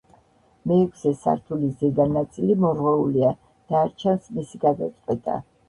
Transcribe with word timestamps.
მეექვსე 0.69 1.11
სართულის 1.25 1.75
ზედა 1.83 2.09
ნაწილი 2.15 2.57
მორღვეულია 2.65 3.31
და 3.45 3.85
არ 3.85 3.95
ჩანს 4.05 4.33
მისი 4.41 4.65
გადაწყვეტა. 4.69 5.41